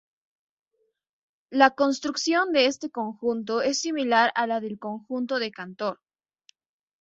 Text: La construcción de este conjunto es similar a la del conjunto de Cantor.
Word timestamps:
La 1.51 1.75
construcción 1.75 2.53
de 2.53 2.65
este 2.65 2.89
conjunto 2.89 3.61
es 3.61 3.79
similar 3.81 4.31
a 4.33 4.47
la 4.47 4.59
del 4.59 4.79
conjunto 4.79 5.37
de 5.37 5.51
Cantor. 5.51 5.99